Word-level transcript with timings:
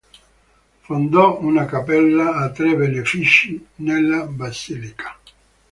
Fondò 0.85 1.25
una 1.43 1.65
cappella 1.67 2.43
e 2.49 2.53
tre 2.53 2.75
benefici 2.75 3.63
nella 3.75 4.25
basilica. 4.25 5.15